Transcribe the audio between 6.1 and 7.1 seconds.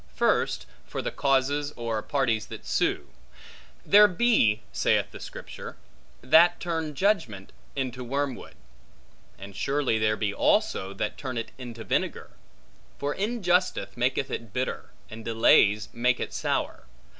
that turn